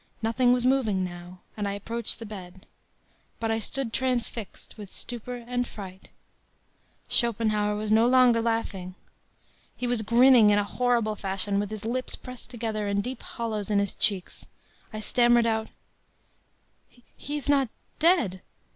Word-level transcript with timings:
Nothing 0.23 0.51
was 0.51 0.65
moving 0.65 1.03
now, 1.03 1.41
and 1.55 1.67
I 1.67 1.73
approached 1.73 2.17
the 2.17 2.25
bed. 2.25 2.65
But 3.39 3.51
I 3.51 3.59
stood 3.59 3.93
transfixed 3.93 4.75
with 4.75 4.91
stupor 4.91 5.35
and 5.35 5.67
fright: 5.67 6.09
“Schopenhauer 7.07 7.75
was 7.75 7.91
no 7.91 8.07
longer 8.07 8.41
laughing! 8.41 8.95
He 9.77 9.85
was 9.85 10.01
grinning 10.01 10.49
in 10.49 10.57
a 10.57 10.63
horrible 10.63 11.15
fashion, 11.15 11.59
with 11.59 11.69
his 11.69 11.85
lips 11.85 12.15
pressed 12.15 12.49
together 12.49 12.87
and 12.87 13.03
deep 13.03 13.21
hollows 13.21 13.69
in 13.69 13.77
his 13.77 13.93
cheeks. 13.93 14.43
I 14.91 15.01
stammered 15.01 15.45
out: 15.45 15.67
“'He 16.89 17.37
is 17.37 17.47
not 17.47 17.69
dead!' 17.99 18.41